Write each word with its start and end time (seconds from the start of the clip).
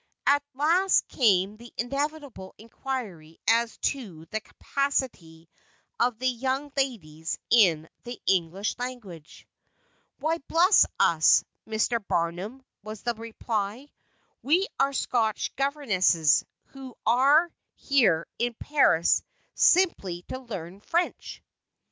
At 0.25 0.41
last 0.55 1.07
came 1.09 1.57
the 1.57 1.71
inevitable 1.77 2.55
inquiry 2.57 3.39
as 3.47 3.77
to 3.93 4.25
the 4.31 4.39
capacity 4.41 5.47
of 5.99 6.17
the 6.17 6.25
young 6.27 6.71
ladies 6.75 7.37
in 7.51 7.87
the 8.03 8.19
English 8.25 8.75
language: 8.79 9.45
"Why, 10.17 10.39
bless 10.47 10.87
us, 10.99 11.43
Mr. 11.69 12.03
Barnum," 12.07 12.65
was 12.81 13.03
the 13.03 13.13
reply; 13.13 13.91
"we 14.41 14.65
are 14.79 14.91
Scotch 14.91 15.55
governesses, 15.55 16.45
who 16.69 16.97
are 17.05 17.51
here 17.75 18.25
in 18.39 18.55
Paris 18.55 19.21
simply 19.53 20.23
to 20.29 20.39
learn 20.39 20.79
French!" 20.79 21.43